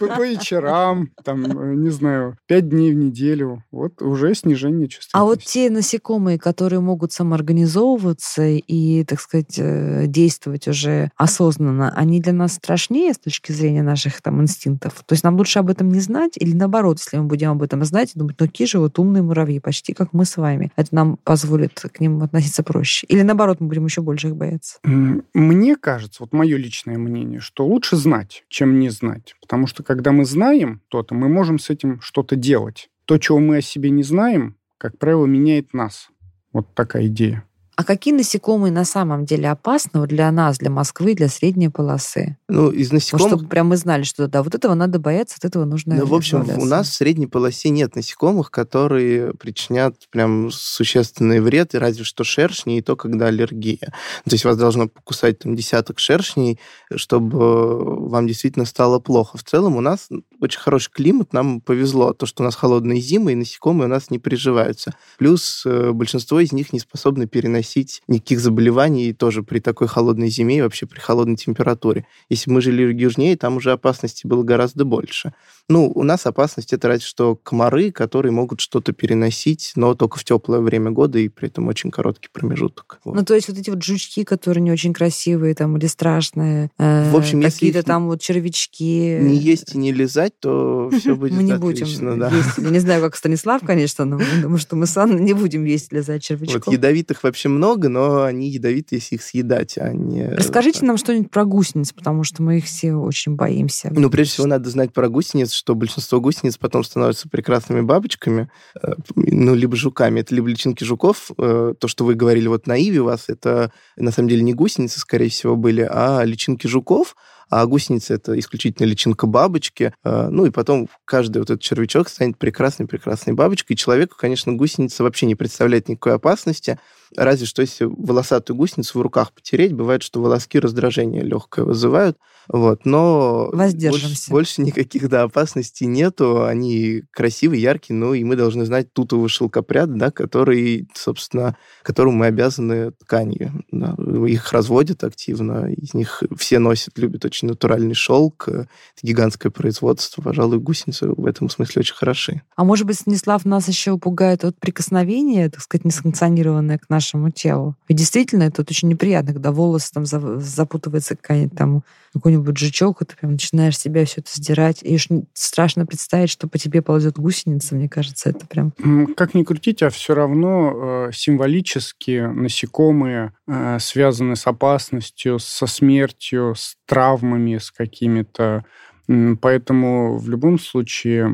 [0.00, 5.10] по вечерам, там, э, не знаю, пять дней в неделю, вот уже снижение чувствительности.
[5.12, 12.20] А вот те насекомые, которые могут самоорганизовываться и, так сказать, э, действовать уже осознанно, они
[12.20, 15.02] для нас страшнее с точки зрения наших там инстинктов?
[15.06, 16.32] То есть нам лучше об этом не знать?
[16.36, 19.58] Или наоборот, если мы будем об этом знать, думать, ну какие же вот умные муравьи,
[19.60, 20.72] почти как мы с вами.
[20.76, 23.06] Это нам позволит к ним относиться проще.
[23.08, 24.78] Или наоборот, мы будем еще больше их бояться.
[24.84, 29.34] Мне кажется, вот мое личное мнение, что лучше знать, чем не знать.
[29.40, 32.90] Потому что когда мы знаем то-то, мы можем с этим что-то делать.
[33.04, 36.08] То, чего мы о себе не знаем, как правило, меняет нас.
[36.52, 37.44] Вот такая идея.
[37.76, 42.36] А какие насекомые на самом деле опасны вот для нас, для Москвы, для средней полосы?
[42.48, 45.44] Ну, из Вот насекомых чтобы прям мы знали, что да, вот этого надо бояться, от
[45.44, 50.50] этого нужно Ну, в общем, у нас в средней полосе нет насекомых, которые причинят прям
[50.52, 53.92] существенный вред, и разве что шершни, и то, когда аллергия.
[54.24, 56.60] То есть вас должно покусать там десяток шершней,
[56.94, 59.36] чтобы вам действительно стало плохо.
[59.36, 60.08] В целом у нас
[60.40, 64.10] очень хороший климат, нам повезло, то, что у нас холодные зимы, и насекомые у нас
[64.10, 64.94] не приживаются.
[65.18, 67.63] Плюс э, большинство из них не способны переносить
[68.08, 72.06] никаких заболеваний тоже при такой холодной зиме и вообще при холодной температуре.
[72.28, 75.32] Если мы жили южнее, там уже опасности было гораздо больше.
[75.68, 80.24] Ну, у нас опасность это разве что комары, которые могут что-то переносить, но только в
[80.24, 83.00] теплое время года и при этом очень короткий промежуток.
[83.04, 83.14] Вот.
[83.14, 87.10] Ну, то есть вот эти вот жучки, которые не очень красивые там или страшные, э,
[87.10, 89.18] В общем, какие-то там вот червячки.
[89.20, 92.28] не есть и не лизать, то все будет мы не будем да.
[92.28, 92.58] есть.
[92.58, 95.92] Я не знаю, как Станислав, конечно, но думаю, что мы с Анной не будем есть
[95.92, 96.66] или за червячков.
[96.66, 100.28] Вот ядовитых вообще много, но они ядовиты, если их съедать, а не...
[100.28, 103.90] Расскажите нам что-нибудь про гусениц, потому что мы их все очень боимся.
[103.92, 108.50] Ну, прежде всего, надо знать про гусениц, что большинство гусениц потом становятся прекрасными бабочками,
[108.82, 110.20] э, ну, либо жуками.
[110.20, 113.72] Это либо личинки жуков, э, то, что вы говорили вот на Иве у вас, это
[113.96, 117.16] на самом деле не гусеницы, скорее всего, были, а личинки жуков,
[117.50, 119.92] а гусеница это исключительно личинка бабочки.
[120.02, 123.74] Э, Ну и потом каждый вот этот червячок станет прекрасной-прекрасной бабочкой.
[123.74, 126.78] И человеку, конечно, гусеница вообще не представляет никакой опасности.
[127.16, 132.18] Разве что если волосатую гусеницу в руках потереть, бывает, что волоски раздражение легкое вызывают.
[132.48, 134.30] Вот, но Воздержимся.
[134.30, 136.44] Больше, больше никаких да, опасностей нету.
[136.44, 142.26] Они красивые, яркие, ну и мы должны знать тутовый шелкопряд, да, который, собственно, которому мы
[142.26, 143.64] обязаны тканью.
[143.70, 143.96] Да.
[144.26, 148.48] Их разводят активно, из них все носят, любят очень натуральный шелк.
[148.48, 148.68] Это
[149.02, 150.20] гигантское производство.
[150.20, 152.42] Пожалуй, гусеницы в этом смысле очень хороши.
[152.56, 157.76] А может быть, Станислав нас еще пугает от прикосновения, так сказать, несанкционированное к нашему телу.
[157.88, 161.82] И действительно, это вот очень неприятно, когда волосы там за- запутывается какая-нибудь там
[162.14, 164.78] какой-нибудь жучок, и ты прям начинаешь себя все это сдирать.
[164.82, 167.74] И уж страшно представить, что по тебе ползет гусеница.
[167.74, 168.72] Мне кажется, это прям...
[169.16, 176.54] Как ни крутить, а все равно э, символически насекомые э, связаны с опасностью, со смертью,
[176.56, 178.64] с травмами, с какими-то.
[179.06, 181.24] Поэтому в любом случае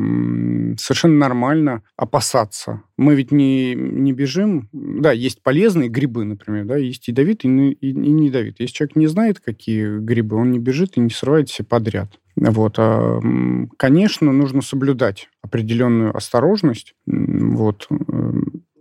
[0.76, 2.82] совершенно нормально опасаться.
[2.96, 4.68] Мы ведь не, не бежим.
[4.72, 8.64] Да, есть полезные грибы, например, да, есть ядовитые и, и, и не ядовитые.
[8.64, 12.18] Если человек не знает, какие грибы, он не бежит и не срывает все подряд.
[12.36, 12.74] Вот.
[12.78, 13.20] а,
[13.76, 16.94] Конечно, нужно соблюдать определенную осторожность.
[17.06, 17.88] Вот.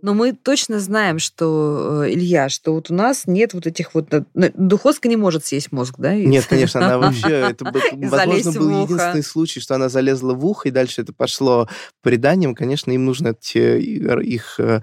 [0.02, 4.12] Но мы точно знаем, что, э, Илья, что вот у нас нет вот этих вот...
[4.12, 6.14] э, ну, Духовка не может съесть мозг, да?
[6.14, 7.50] Нет, конечно, она вообще...
[7.50, 11.68] Это, возможно, был единственный случай, что она залезла в ухо, и дальше это пошло
[12.02, 12.54] преданием.
[12.54, 14.80] Конечно, им нужно те, их э, э,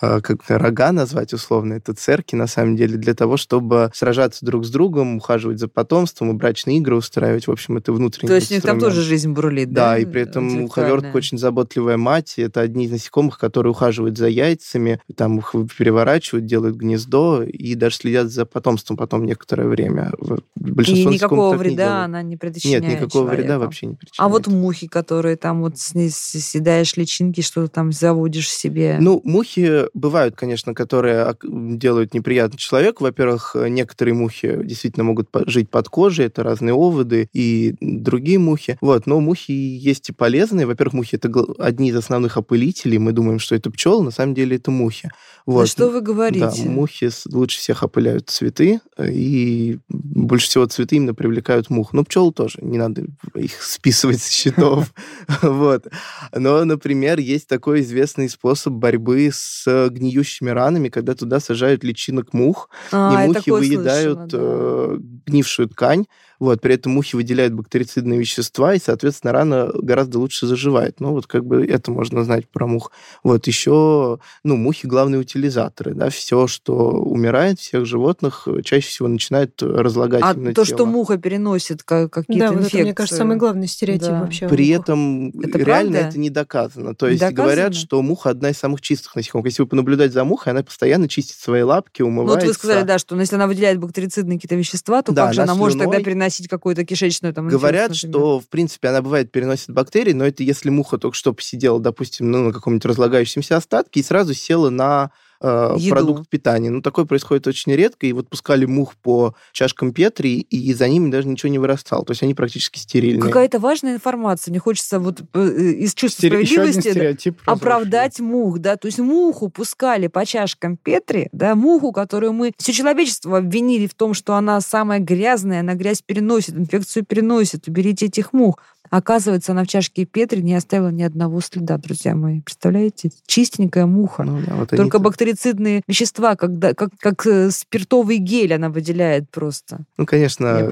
[0.00, 4.70] как рога назвать условно, это церки, на самом деле, для того, чтобы сражаться друг с
[4.70, 7.46] другом, ухаживать за потомством и брачные игры устраивать.
[7.46, 9.92] В общем, это внутренний То есть у них там тоже жизнь бурлит, да?
[9.92, 12.34] Да, и при этом уховертка очень заботливая мать.
[12.36, 17.74] и Это одни из насекомых, которые ухаживают за яйцами, там их переворачивают, делают гнездо и
[17.74, 20.12] даже следят за потомством потом некоторое время.
[20.18, 22.04] Вот И Большинство никакого не вреда делают.
[22.04, 23.64] она не причиняет Нет, никакого вреда человеку.
[23.64, 24.18] вообще не причиняет.
[24.20, 28.98] А вот мухи, которые там вот съедаешь личинки, что-то там заводишь себе.
[29.00, 33.04] Ну, мухи бывают, конечно, которые делают неприятно человеку.
[33.04, 38.78] Во-первых, э, некоторые мухи действительно могут жить под кожей, это разные оводы и другие мухи.
[38.80, 40.66] Вот, но мухи есть и полезные.
[40.66, 42.98] Во-первых, мухи это одни из основных опылителей.
[42.98, 45.08] Мы думаем, что это пчелы, на самом деле это мухи.
[45.46, 45.68] Да Вот.
[45.68, 46.62] что вы говорите?
[46.64, 51.92] Да, мухи лучше всех опыляют цветы, э, и больше всего цветы именно привлекают мух.
[51.92, 54.92] Ну, пчел тоже, не надо их списывать с счетов.
[55.42, 55.86] Вот.
[56.34, 62.32] Но, например, есть такой известный способ борьбы с с гниющими ранами, когда туда сажают личинок
[62.32, 64.38] мух, А, и мухи выедают слышала, да.
[64.40, 66.06] э, гнившую ткань,
[66.38, 71.00] вот, при этом мухи выделяют бактерицидные вещества, и, соответственно, рана гораздо лучше заживает.
[71.00, 72.92] Ну, вот как бы это можно знать про мух.
[73.24, 79.08] Вот еще, ну, мухи главные утилизаторы, да, все, что умирает, всех животных, э, чаще всего
[79.08, 80.76] начинает разлагать А именно то, тело.
[80.76, 82.78] что муха переносит ка- какие-то Да, вот инфекции.
[82.80, 84.20] это, мне кажется, самый главный стереотип Да.
[84.20, 84.46] вообще.
[84.48, 86.08] При этом Это реально правда?
[86.10, 86.94] это не доказано.
[86.94, 87.42] То есть Доказано?
[87.44, 89.46] говорят, что муха одна из самых чистых насекомых.
[89.46, 92.46] Если вы понаблюдать за мухой, она постоянно чистит свои лапки, Ну, умывается.
[92.46, 95.34] вот вы сказали, да, что ну, если она выделяет бактерицидные какие-то вещества, то Да, как
[95.34, 99.02] же она она может тогда переносить какую-то кишечную там Говорят, инфекцию, что, в принципе, она
[99.02, 103.56] бывает переносит бактерии, но это если муха только что посидела, допустим, ну, на каком-нибудь разлагающемся
[103.56, 105.90] остатке и сразу села на э, Еду.
[105.90, 106.70] продукт питания.
[106.70, 111.10] Ну, такое происходит очень редко, и вот пускали мух по чашкам Петри, и за ними
[111.10, 112.04] даже ничего не вырастало.
[112.04, 113.22] То есть они практически стерильные.
[113.22, 114.52] Какая-то важная информация.
[114.52, 120.06] Мне хочется вот э, из чувства Стере- справедливости оправдать мух, да, то есть муху пускали
[120.06, 125.00] по чашкам Петри, да, муху, которую мы все человечество обвинили в том, что она самая
[125.00, 128.58] грязная, она грязь переносит, инфекцию переносит, уберите этих мух.
[128.90, 132.40] Оказывается, она в чашке Петри не оставила ни одного следа, друзья мои.
[132.40, 133.10] Представляете?
[133.26, 134.24] Чистенькая муха.
[134.24, 139.80] Ну да, вот Только бактерицидные вещества, когда, как, как э, спиртовый гель она выделяет просто.
[139.96, 140.68] Ну, конечно,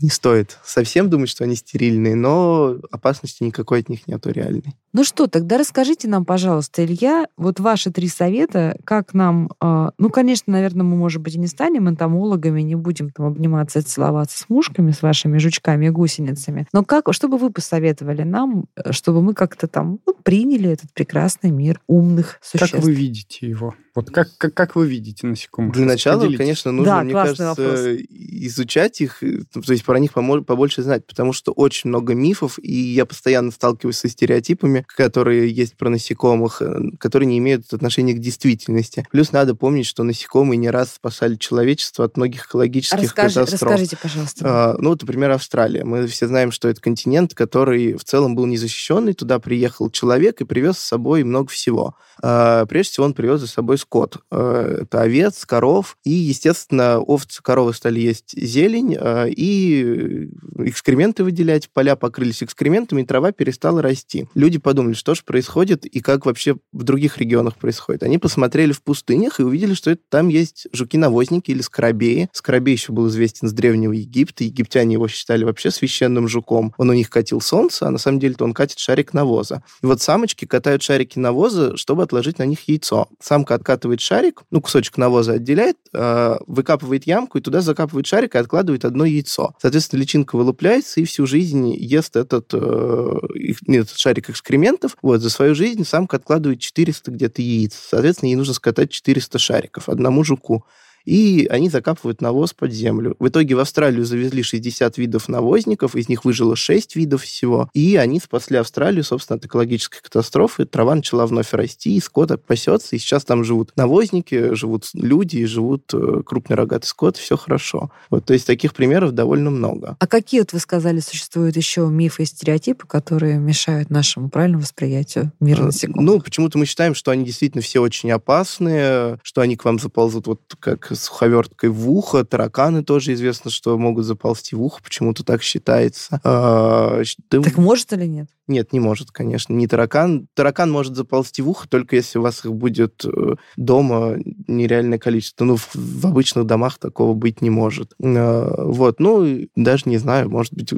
[0.00, 4.74] Не стоит совсем думать, что они стерильные, но опасности никакой от них нету реальной.
[4.92, 10.10] Ну что, тогда расскажите нам, пожалуйста, Илья, вот ваши три совета, как нам, э, ну,
[10.10, 14.38] конечно, наверное, мы, может быть, и не станем энтомологами, не будем там обниматься и целоваться
[14.38, 18.92] с мушками, с вашими жучками и гусеницами, но как, что бы вы посоветовали нам, э,
[18.92, 22.74] чтобы мы как-то там ну, приняли этот прекрасный мир умных существ?
[22.74, 23.74] Как вы видите его?
[23.94, 25.74] Вот как, как, как вы видите насекомых?
[25.74, 27.80] Для начала, конечно, нужно, Да, мне кажется, вопрос.
[28.18, 32.72] изучать их, э, то есть про них побольше знать, потому что очень много мифов, и
[32.72, 38.18] я постоянно сталкиваюсь со стереотипами, которые есть про насекомых, э, которые не имеют отношения к
[38.18, 39.06] действительности.
[39.10, 43.70] Плюс надо помнить, что насекомые не раз спасали человечество от многих экологических Расскажи- катастроф.
[43.72, 44.44] расскажите, пожалуйста.
[44.46, 45.84] А, Ну, вот, например, Австралия.
[45.84, 49.12] Мы все знаем, что это континент, который в целом был незащищенный.
[49.12, 51.94] Туда приехал человек и привез с собой много всего.
[52.22, 54.18] А, Прежде всего, он привез за собой скот.
[54.30, 55.96] А, Это овец, коров.
[56.04, 61.68] И, естественно, овцы, коровы стали есть зелень а, и экскременты выделять.
[61.70, 64.26] Поля покрылись экскрементами, и трава перестала расти.
[64.34, 68.02] Люди подумали, что же происходит и как вообще в других регионах происходит.
[68.02, 72.28] Они посмотрели в пустынях и увидели, что это, там есть жуки-навозники или скоробеи.
[72.32, 74.44] Скоробей еще был известен с Древнего Египта.
[74.44, 76.74] Египтяне его считали вообще священным жуком.
[76.78, 79.62] Он у них катил солнце, а на самом деле-то он катит шарик навоза.
[79.82, 83.08] И вот самочки катают шарики навоза, чтобы отложить на них яйцо.
[83.20, 88.38] Самка откатывает шарик, ну, кусочек навоза отделяет, э, выкапывает ямку и туда закапывает шарик и
[88.38, 89.54] откладывает одно яйцо.
[89.60, 93.18] Соответственно, личинка вылупляется и всю жизнь ест этот, э,
[93.66, 94.96] нет, этот шарик экскрементов.
[95.02, 97.74] Вот, за свою жизнь самка откладывает 400 где-то яиц.
[97.90, 100.66] Соответственно, ей нужно скатать 400 шариков одному жуку
[101.04, 103.16] и они закапывают навоз под землю.
[103.18, 107.96] В итоге в Австралию завезли 60 видов навозников, из них выжило 6 видов всего, и
[107.96, 110.66] они спасли Австралию, собственно, от экологической катастрофы.
[110.66, 115.44] Трава начала вновь расти, и скот пасется, и сейчас там живут навозники, живут люди, и
[115.44, 117.90] живут э, крупный рогатый скот, все хорошо.
[118.10, 119.96] Вот, то есть таких примеров довольно много.
[119.98, 125.32] А какие, вот вы сказали, существуют еще мифы и стереотипы, которые мешают нашему правильному восприятию
[125.40, 126.04] мира Э, насекомых?
[126.04, 130.26] Ну, почему-то мы считаем, что они действительно все очень опасные, что они к вам заползут
[130.26, 132.24] вот как суховерткой в ухо.
[132.24, 136.20] Тараканы тоже известно, что могут заползти в ухо, почему-то так считается.
[136.24, 138.28] А, Так может или нет?
[138.48, 139.52] Нет, не может, конечно.
[139.54, 140.26] Не таракан.
[140.34, 144.16] Таракан может заползти в ухо, только если у вас их будет э, дома
[144.48, 145.44] нереальное количество.
[145.44, 147.92] Ну, в, в обычных домах такого быть не может.
[148.02, 150.72] Э, Вот, ну, даже не знаю, может быть,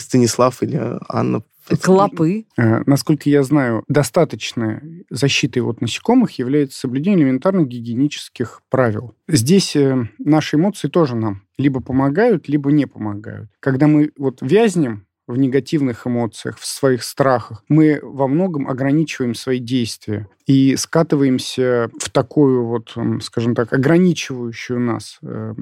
[0.00, 1.42] Станислав или Анна
[1.76, 2.46] Клопы.
[2.56, 9.14] Э, Насколько я знаю, достаточной защитой от насекомых является соблюдение элементарных гигиенических правил.
[9.26, 13.50] Здесь э, наши эмоции тоже нам либо помогают, либо не помогают.
[13.60, 19.58] Когда мы вот вязнем в негативных эмоциях, в своих страхах, мы во многом ограничиваем свои
[19.58, 25.54] действия и скатываемся в такую вот, скажем так, ограничивающую нас э,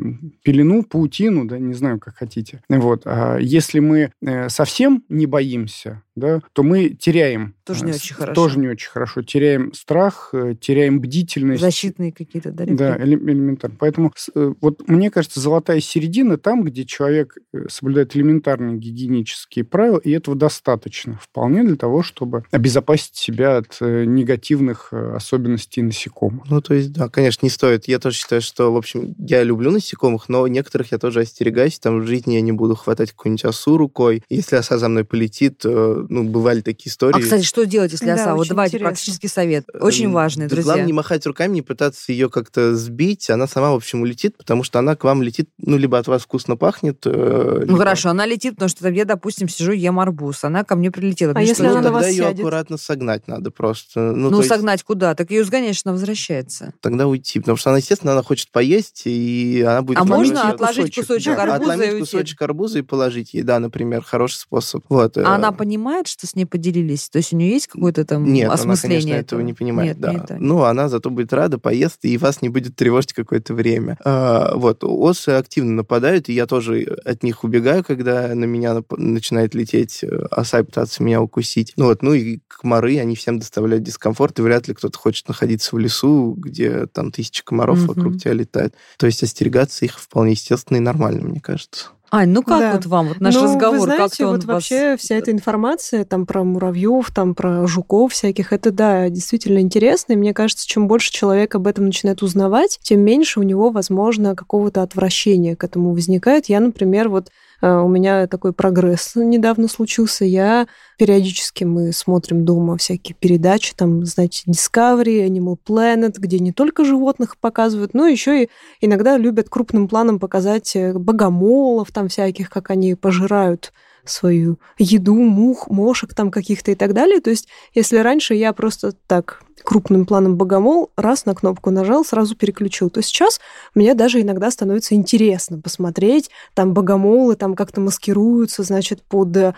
[0.42, 2.62] пелену, паутину, да, не знаю, как хотите.
[2.68, 3.02] Вот.
[3.04, 7.54] А если мы э, совсем не боимся, да, то мы теряем.
[7.64, 8.34] Тоже не э, очень хорошо.
[8.34, 9.22] Тоже не очень хорошо.
[9.22, 11.60] Теряем страх, э, теряем бдительность.
[11.60, 13.76] Защитные какие-то, да, Да, элементарно.
[13.78, 17.36] Поэтому э, вот мне кажется, золотая середина там, где человек
[17.68, 24.92] соблюдает элементарные гигиенические правила, и этого достаточно вполне для того, чтобы обезопасить себя от негативных
[24.92, 26.46] особенностей насекомых.
[26.48, 27.88] Ну, то есть, да, конечно, не стоит.
[27.88, 31.78] Я тоже считаю, что, в общем, я люблю насекомых, но некоторых я тоже остерегаюсь.
[31.78, 34.22] Там в жизни я не буду хватать какую-нибудь осу рукой.
[34.30, 35.64] Если оса за мной полетит,
[36.08, 37.16] ну, бывали такие истории.
[37.16, 38.32] А, кстати, что делать, если Да, оса?
[38.34, 38.88] Вот очень давайте интересно.
[38.90, 39.66] практический совет.
[39.80, 40.64] Очень Эм, важный, да друзья.
[40.64, 43.28] Главное не махать руками, не пытаться ее как-то сбить.
[43.30, 46.22] Она сама, в общем, улетит, потому что она к вам летит, ну, либо от вас
[46.22, 47.06] вкусно пахнет.
[47.06, 50.44] э, Ну либо- хорошо, она летит, потому что там я, допустим, сижу, ем арбуз.
[50.44, 51.32] Она ко мне прилетела.
[51.32, 52.38] А Мне если она на вас тогда ее сядет?
[52.40, 54.00] аккуратно согнать надо просто.
[54.00, 55.14] Ну, Ну, то есть согнать куда?
[55.14, 56.72] Так ее сгоняешь, она возвращается.
[56.80, 57.40] тогда уйти.
[57.40, 59.98] Потому что она, естественно, она хочет поесть, и она будет...
[59.98, 62.00] А можно отложить кусочек Да, арбуза отломить и уйти?
[62.00, 64.84] кусочек арбуза и положить ей, да, например, хороший способ.
[64.88, 65.16] Вот.
[65.16, 67.08] э, А она понимает, что с ней поделились?
[67.08, 70.00] То есть у нее есть какое-то там Нет, она, осмысление конечно, этого не понимает, Нет,
[70.00, 70.12] да.
[70.12, 70.36] не это.
[70.38, 73.98] Ну, она зато будет рада, поест, и вас не будет тревожить какое-то время.
[74.04, 79.54] А, вот, осы активно нападают, и я тоже от них убегаю, когда на меня начинает
[79.54, 81.72] лететь э, оса и пытаться меня укусить.
[81.76, 85.74] Ну вот, ну и комары, они всем доставляют дискомфорт, и вряд ли кто-то хочет находиться
[85.74, 87.86] в лесу, где там тысячи комаров Мгм.
[87.86, 88.74] вокруг тебя летают.
[88.98, 91.86] То есть остерегаться их вполне естественно и нормально, мне кажется.
[92.10, 92.72] Ань, ну как Да.
[92.74, 93.78] вот вам вот наш ну, разговор?
[93.78, 97.66] Вы знаете, как-то он вот вас- вообще вся эта информация там про муравьев, там про
[97.66, 100.12] жуков всяких, это да, действительно интересно.
[100.12, 104.36] И мне кажется, чем больше человек об этом начинает узнавать, тем меньше у него, возможно,
[104.36, 106.46] какого-то отвращения к этому возникает.
[106.46, 107.28] Я, например, вот
[107.62, 110.24] у меня такой прогресс недавно случился.
[110.24, 110.66] Я
[110.98, 117.38] периодически мы смотрим дома всякие передачи, там, знаете, Discovery, Animal Planet, где не только животных
[117.38, 122.94] показывают, но еще и иногда любят крупным планом показать э, богомолов там всяких, как они
[122.94, 123.72] пожирают
[124.10, 127.20] свою еду, мух, мошек там каких-то и так далее.
[127.20, 132.36] То есть, если раньше я просто так крупным планом богомол, раз на кнопку нажал, сразу
[132.36, 133.40] переключил, то сейчас
[133.74, 139.52] мне даже иногда становится интересно посмотреть, там богомолы там как-то маскируются, значит, под э,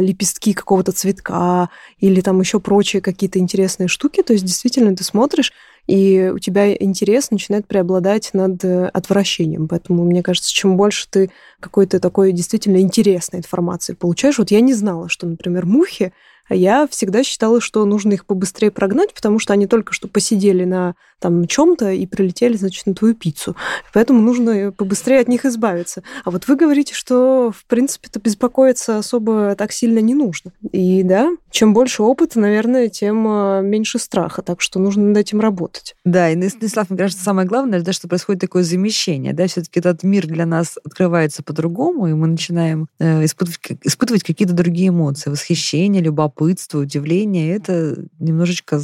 [0.00, 1.68] лепестки какого-то цветка
[1.98, 4.22] или там еще прочие какие-то интересные штуки.
[4.22, 5.52] То есть, действительно, ты смотришь,
[5.86, 9.68] и у тебя интерес начинает преобладать над э, отвращением.
[9.68, 14.38] Поэтому, мне кажется, чем больше ты какой-то такой действительно интересной информации получаешь.
[14.38, 16.12] Вот я не знала, что, например, мухи,
[16.50, 20.94] я всегда считала, что нужно их побыстрее прогнать, потому что они только что посидели на
[21.24, 23.56] там чем-то и прилетели, значит, на твою пиццу.
[23.94, 26.02] Поэтому нужно побыстрее от них избавиться.
[26.22, 30.52] А вот вы говорите, что, в принципе-то, беспокоиться особо так сильно не нужно.
[30.70, 34.42] И да, чем больше опыта, наверное, тем а, меньше страха.
[34.42, 35.94] Так что нужно над этим работать.
[36.04, 40.02] Да, и Станислав, мне кажется, самое главное, да, что происходит такое замещение, да, все-таки этот
[40.02, 46.02] мир для нас открывается по-другому, и мы начинаем э, испытывать, испытывать какие-то другие эмоции, восхищение,
[46.02, 46.33] любопытство,
[46.78, 48.80] удивление, это немножечко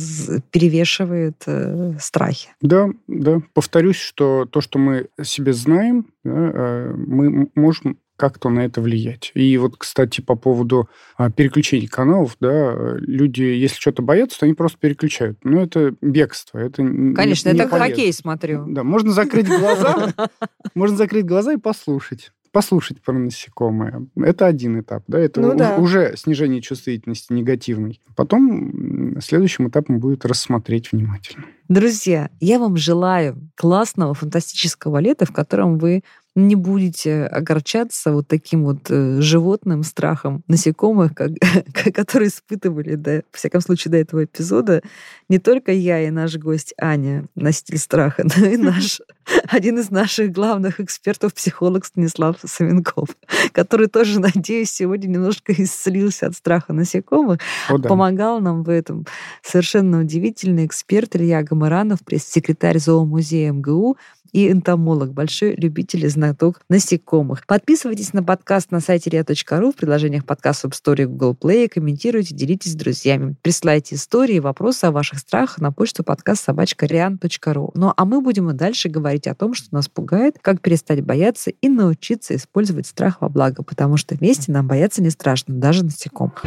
[0.50, 2.50] перевешивает э, страхи.
[2.60, 3.40] Да, да.
[3.54, 8.82] Повторюсь, что то, что мы о себе знаем, да, э, мы можем как-то на это
[8.82, 9.32] влиять.
[9.34, 14.54] И вот, кстати, по поводу а, переключения каналов, да, люди, если что-то боятся, то они
[14.54, 15.38] просто переключают.
[15.42, 17.88] Но это бегство, это Конечно, не это как полезно.
[17.88, 18.66] хоккей смотрю.
[18.68, 20.12] Да, можно закрыть глаза,
[20.74, 22.30] можно закрыть глаза и послушать.
[22.52, 24.06] Послушать про насекомое.
[24.16, 25.76] Это один этап, да, это Ну у- да.
[25.76, 28.00] уже снижение чувствительности негативной.
[28.16, 31.44] Потом следующим этапом будет рассмотреть внимательно.
[31.68, 36.02] Друзья, я вам желаю классного, фантастического лета, в котором вы
[36.48, 41.32] не будете огорчаться вот таким вот э, животным страхом насекомых, как,
[41.94, 44.82] которые испытывали, да, во всяком случае, до этого эпизода,
[45.28, 49.00] не только я и наш гость Аня, носитель страха, но и наш,
[49.48, 53.08] один из наших главных экспертов, психолог Станислав Савенков,
[53.52, 57.88] который тоже, надеюсь, сегодня немножко исцелился от страха насекомых, О, да.
[57.88, 59.06] Помогал нам в этом
[59.42, 63.96] совершенно удивительный эксперт Илья Гамаранов, пресс-секретарь зоомузея МГУ
[64.32, 67.46] и энтомолог, большой любитель и знаток насекомых.
[67.46, 72.72] Подписывайтесь на подкаст на сайте ria.ru в приложениях подкаст Store и Google Play, комментируйте, делитесь
[72.72, 73.36] с друзьями.
[73.42, 77.70] Присылайте истории и вопросы о ваших страхах на почту подкаст собачка rian.ru.
[77.74, 81.50] Ну а мы будем и дальше говорить о том, что нас пугает, как перестать бояться
[81.50, 86.44] и научиться использовать страх во благо, потому что вместе нам бояться не страшно, даже насекомых.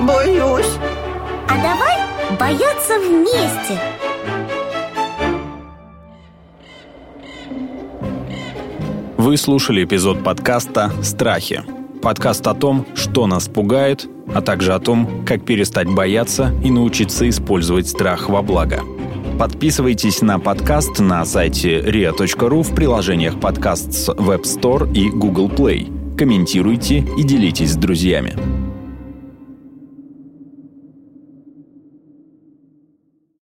[0.00, 0.78] Боюсь.
[1.48, 1.96] А давай
[2.38, 3.80] бояться вместе.
[9.16, 11.64] Вы слушали эпизод подкаста «Страхи».
[12.02, 17.26] Подкаст о том, что нас пугает, а также о том, как перестать бояться и научиться
[17.28, 18.82] использовать страх во благо.
[19.38, 26.16] Подписывайтесь на подкаст на сайте ria.ru в приложениях подкаст с Web Store и Google Play.
[26.16, 28.65] Комментируйте и делитесь с друзьями.